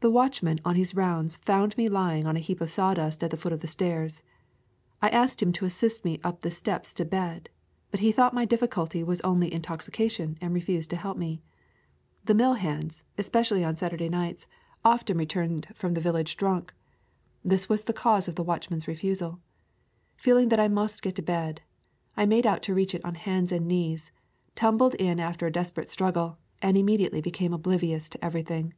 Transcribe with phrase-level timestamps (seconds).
[0.00, 3.36] The watchman on his rounds found me lying on a heap of sawdust at the
[3.38, 4.22] foot of the stairs.
[5.00, 7.48] I asked him to assist me up the steps to bed,
[7.92, 11.40] but he thought my difficulty was only intoxica tion and refused to help me.
[12.24, 14.46] The mill hands, especially on Saturday nights,
[14.84, 16.74] often returned [128] Cedar Keys from the village drunk.
[17.44, 19.40] This was the cause of the watchman's refusal.
[20.16, 21.62] Feeling that I must get to bed,
[22.16, 24.10] I made out to reach it on hands and knees,
[24.56, 28.74] tumbled in after a desperate struggle, and immediately became oblivious to everything.